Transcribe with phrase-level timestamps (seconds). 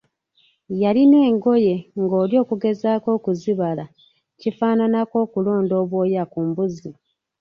[0.81, 3.85] Yalina engoye ng'oli okugezaako okuzibala
[4.39, 6.89] kifaananako okulonda obwoya ku mbuuzi.